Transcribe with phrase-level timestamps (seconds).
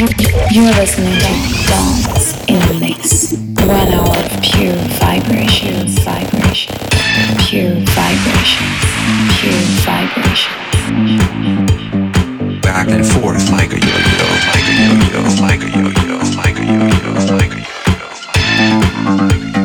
[0.00, 2.32] You're listening to D.O.N.S.
[2.48, 3.34] in the Mix.
[3.68, 6.74] One hour of pure vibration, vibration,
[7.36, 8.64] pure vibration,
[9.36, 10.56] pure vibration.
[12.62, 17.12] Back and forth like a yo-yo, like a yo-yo, like a yo-yo, like a yo-yo,
[17.36, 18.08] like a yo-yo.
[18.56, 19.59] Back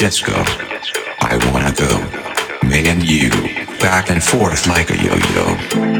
[0.00, 0.32] disco.
[0.32, 2.66] I wanna go.
[2.66, 3.28] Me and you,
[3.80, 5.99] back and forth like a yo-yo.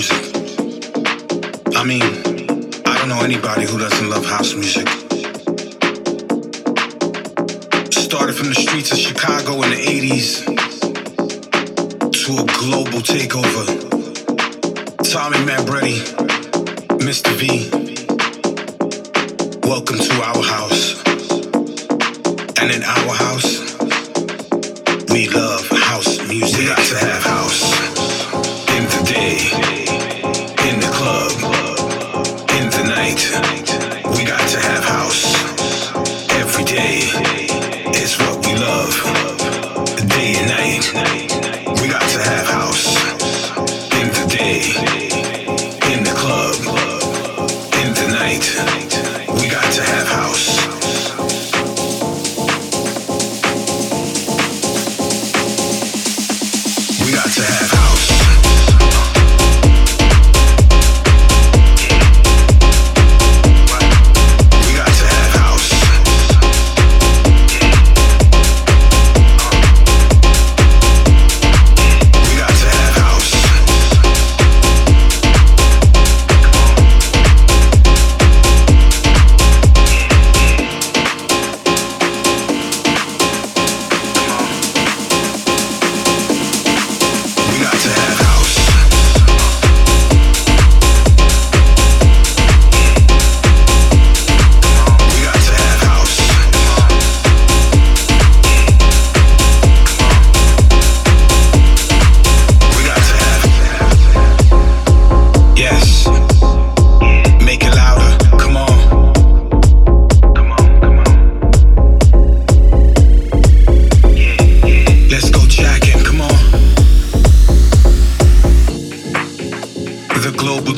[0.00, 0.22] music.
[1.76, 2.02] I mean,
[2.86, 4.88] I don't know anybody who doesn't love house music.
[7.92, 10.30] Started from the streets of Chicago in the 80s
[12.20, 13.64] to a global takeover.
[15.12, 15.98] Tommy Mamberetti,
[17.08, 17.30] Mr.
[17.40, 17.68] V.
[19.68, 20.82] Welcome to our house.
[22.58, 23.50] And in our house,
[25.12, 26.58] we love house music.
[26.58, 27.39] We got to have house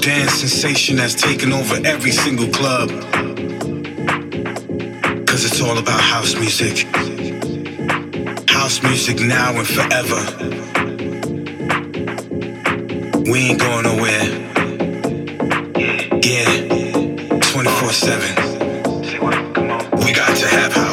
[0.02, 2.88] dance sensation that's taken over every single club.
[5.28, 6.88] Cause it's all about house music.
[8.50, 10.20] House music now and forever.
[13.31, 14.25] We ain't going nowhere.
[16.20, 18.37] Yeah, 24 7.
[20.05, 20.91] We got to have house.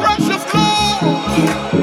[0.00, 1.81] Precious of glory.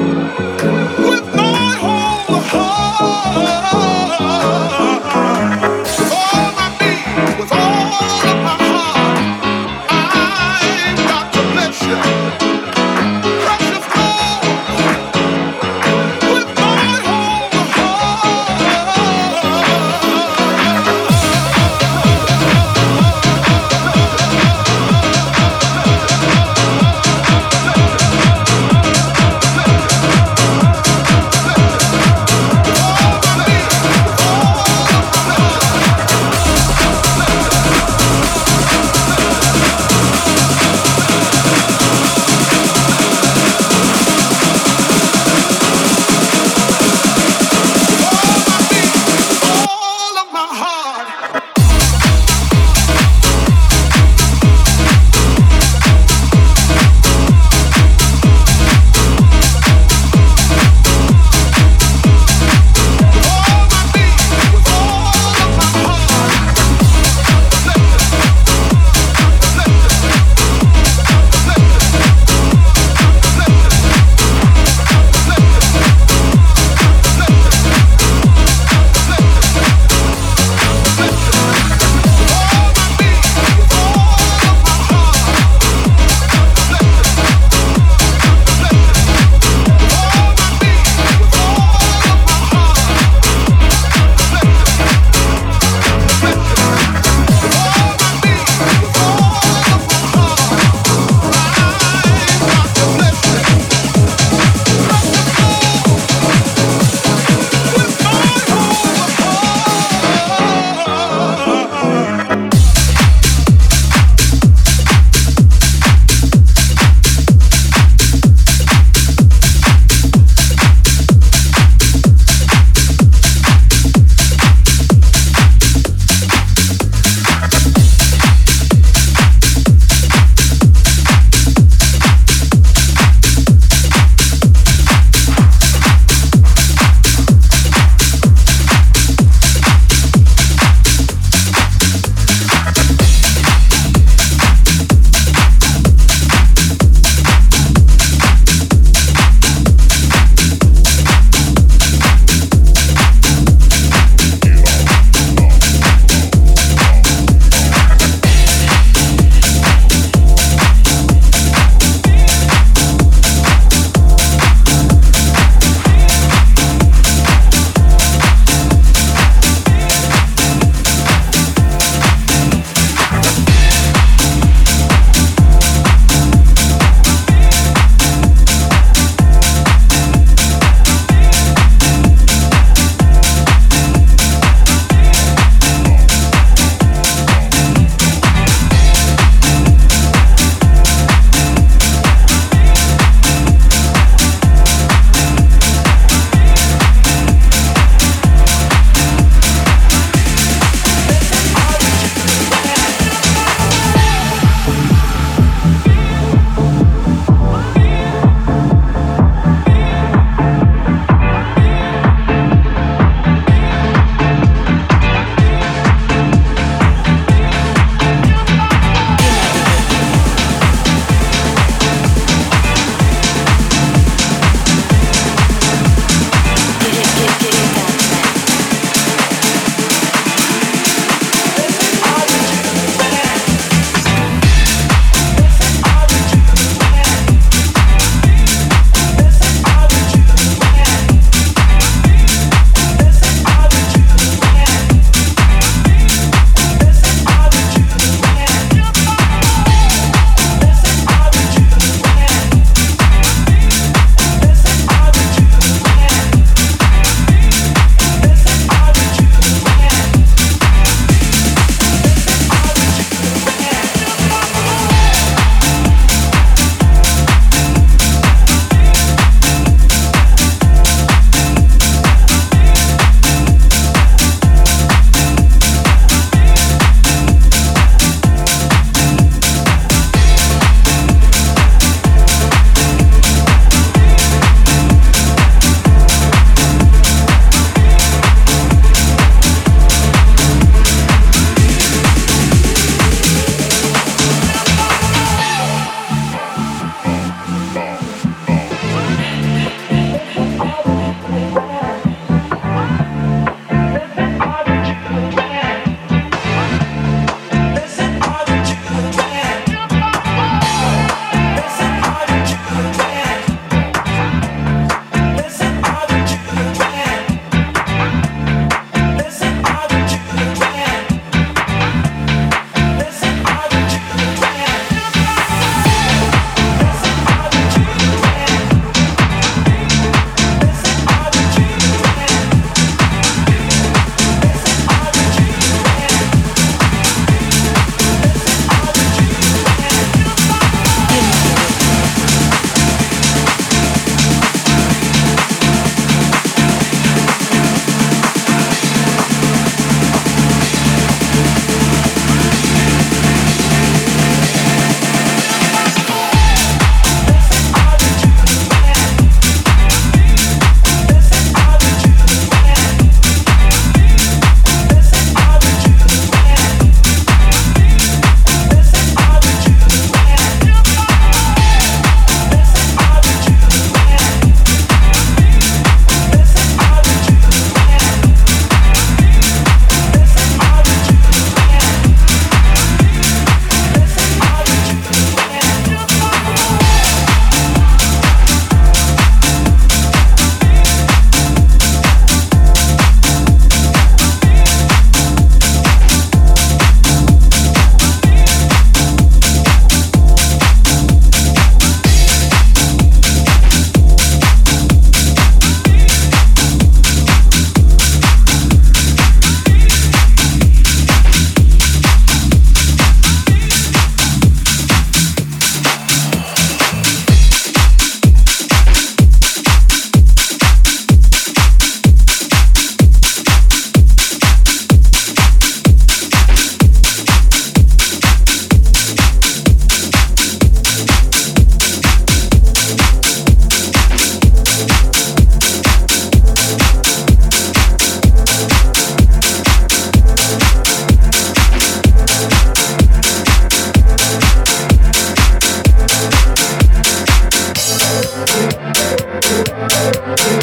[450.30, 450.59] Yeah.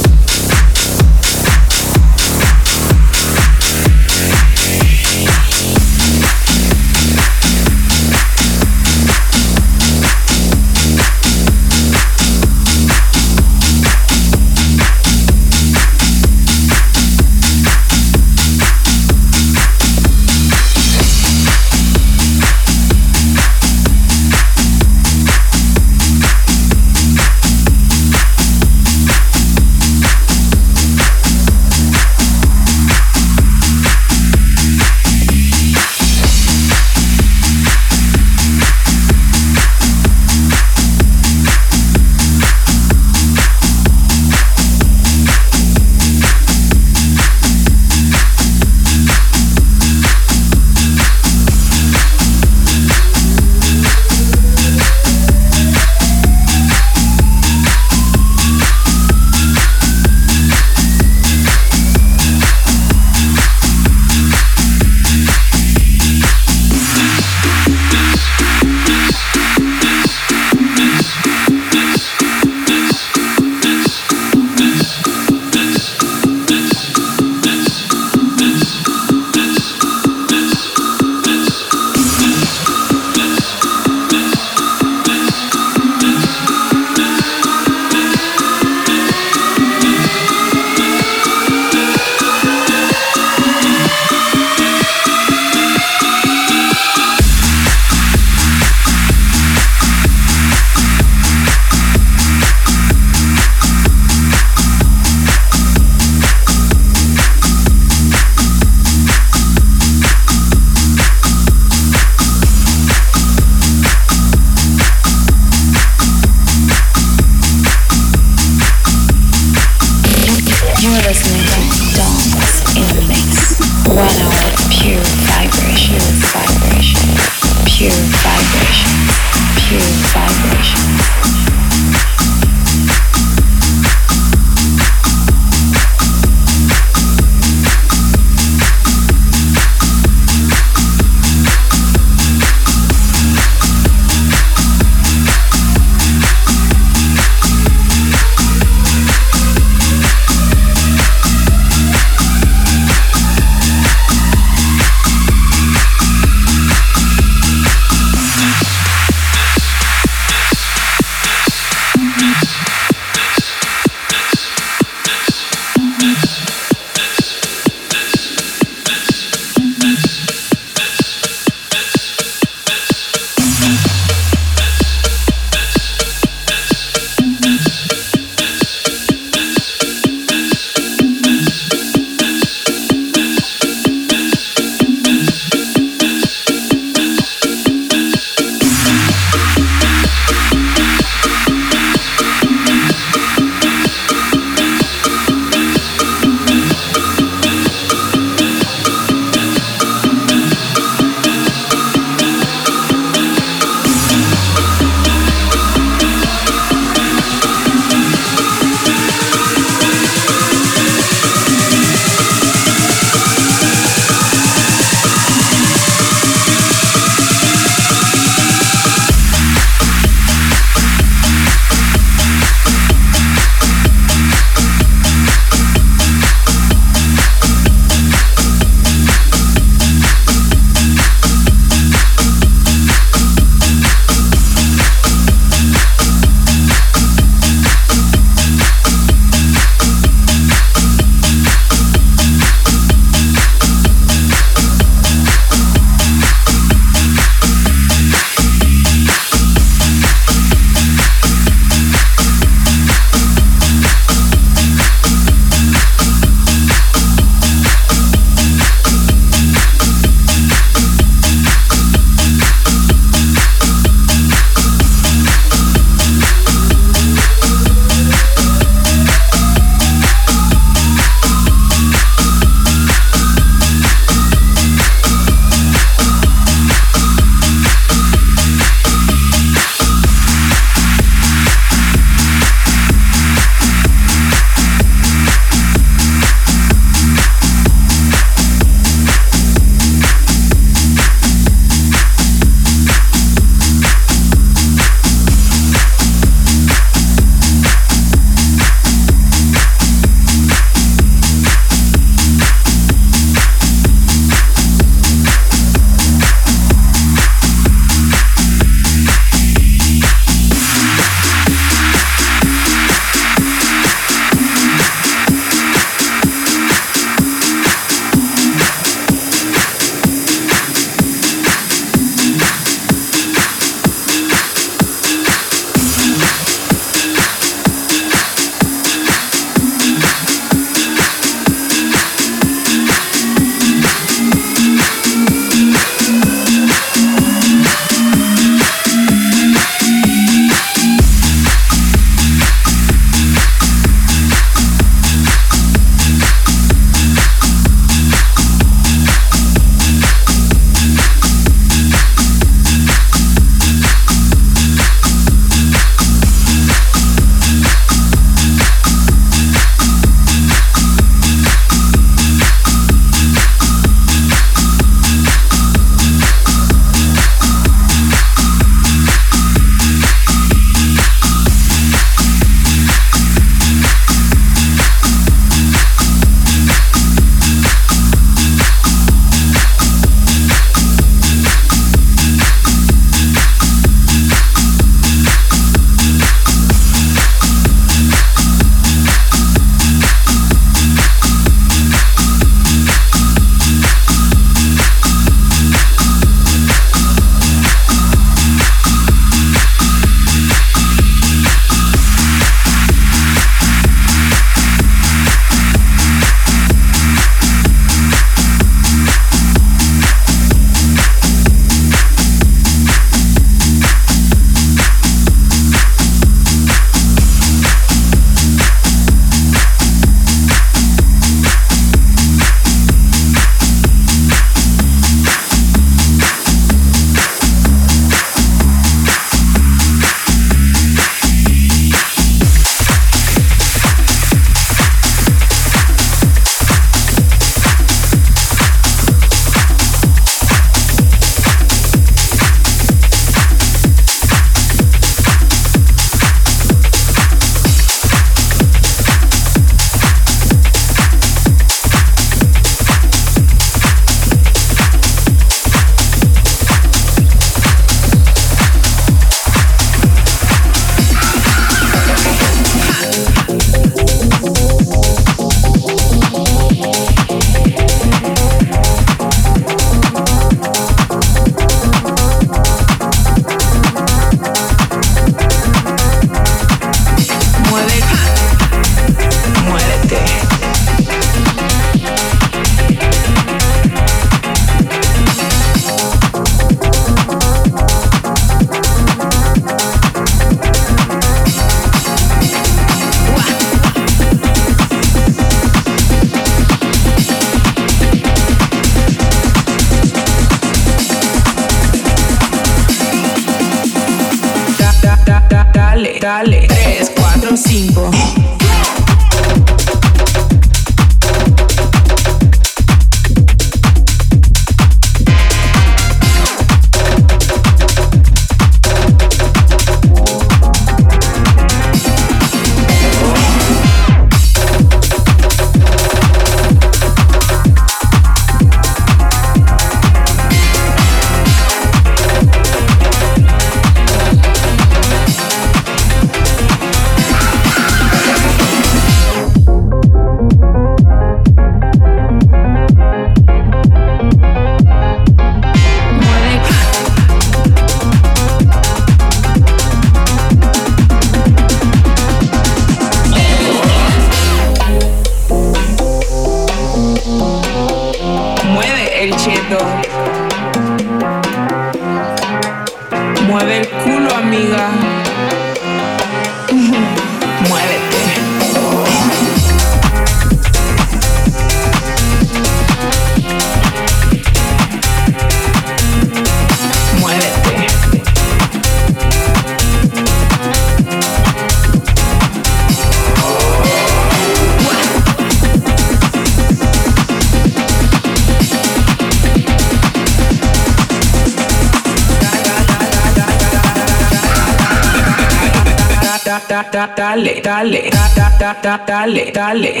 [599.54, 600.00] Dale,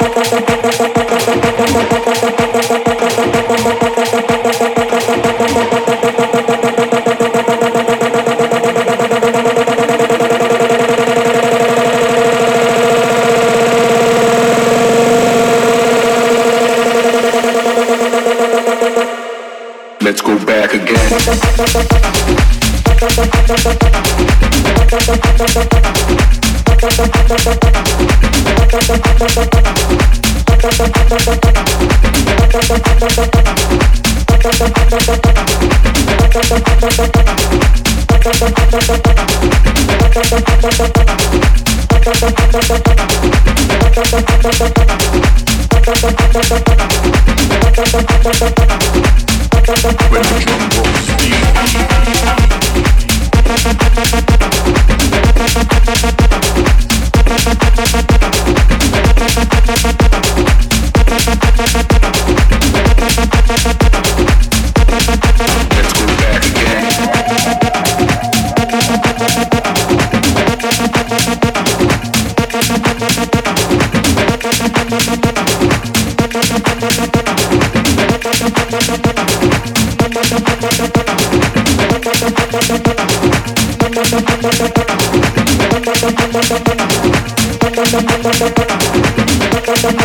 [0.02, 0.11] you.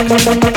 [0.09, 0.47] You're